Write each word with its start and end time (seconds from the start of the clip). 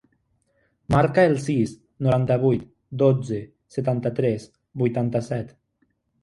Marca 0.93 1.25
el 1.31 1.35
sis, 1.43 1.73
noranta-vuit, 2.07 2.63
dotze, 3.03 3.43
setanta-tres, 3.77 4.49
vuitanta-set. 4.85 5.55